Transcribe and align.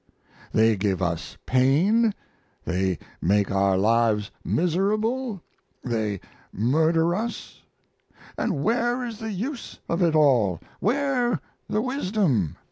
They 0.51 0.75
give 0.77 0.99
us 0.99 1.37
pain, 1.45 2.15
they 2.65 2.97
make 3.21 3.51
our 3.51 3.77
lives 3.77 4.31
miserable, 4.43 5.43
they 5.83 6.19
murder 6.51 7.13
us 7.13 7.61
and 8.35 8.63
where 8.63 9.05
is 9.05 9.19
the 9.19 9.31
use 9.31 9.79
of 9.87 10.01
it 10.01 10.15
all, 10.15 10.59
where 10.79 11.39
the 11.69 11.83
wisdom? 11.83 12.55